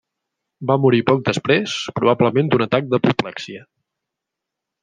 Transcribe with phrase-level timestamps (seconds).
[0.71, 3.63] Va morir poc després, probablement d'un atac d'apoplexia.